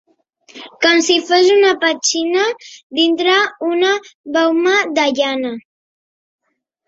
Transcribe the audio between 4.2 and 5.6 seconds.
bauma de llana